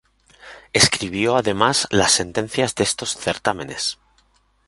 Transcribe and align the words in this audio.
Escribió 0.73 1.35
además 1.35 1.87
las 1.91 2.11
sentencias 2.13 2.73
de 2.73 2.83
estos 2.83 3.15
certámenes. 3.15 3.99